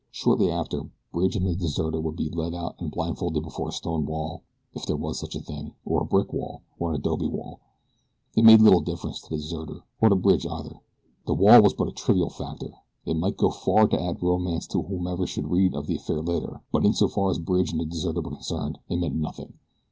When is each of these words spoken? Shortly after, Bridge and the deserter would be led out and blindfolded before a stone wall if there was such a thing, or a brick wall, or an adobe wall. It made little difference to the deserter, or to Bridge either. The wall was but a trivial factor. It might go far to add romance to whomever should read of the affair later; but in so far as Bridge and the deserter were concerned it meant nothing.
Shortly 0.09 0.49
after, 0.49 0.89
Bridge 1.13 1.35
and 1.35 1.45
the 1.45 1.53
deserter 1.55 2.01
would 2.01 2.15
be 2.15 2.31
led 2.31 2.55
out 2.55 2.73
and 2.79 2.89
blindfolded 2.89 3.43
before 3.43 3.69
a 3.69 3.71
stone 3.71 4.07
wall 4.07 4.41
if 4.73 4.83
there 4.83 4.95
was 4.97 5.19
such 5.19 5.35
a 5.35 5.39
thing, 5.41 5.75
or 5.85 6.01
a 6.01 6.05
brick 6.07 6.33
wall, 6.33 6.63
or 6.79 6.89
an 6.89 6.95
adobe 6.95 7.27
wall. 7.27 7.59
It 8.35 8.41
made 8.43 8.61
little 8.61 8.79
difference 8.81 9.21
to 9.21 9.29
the 9.29 9.35
deserter, 9.35 9.83
or 10.01 10.09
to 10.09 10.15
Bridge 10.15 10.47
either. 10.47 10.79
The 11.27 11.35
wall 11.35 11.61
was 11.61 11.75
but 11.75 11.87
a 11.87 11.91
trivial 11.91 12.31
factor. 12.31 12.73
It 13.05 13.17
might 13.17 13.37
go 13.37 13.51
far 13.51 13.87
to 13.89 14.01
add 14.01 14.23
romance 14.23 14.65
to 14.69 14.81
whomever 14.81 15.27
should 15.27 15.51
read 15.51 15.75
of 15.75 15.85
the 15.85 15.97
affair 15.97 16.23
later; 16.23 16.61
but 16.71 16.83
in 16.83 16.93
so 16.93 17.07
far 17.07 17.29
as 17.29 17.37
Bridge 17.37 17.71
and 17.71 17.79
the 17.79 17.85
deserter 17.85 18.21
were 18.21 18.31
concerned 18.31 18.79
it 18.89 18.95
meant 18.97 19.13
nothing. 19.17 19.59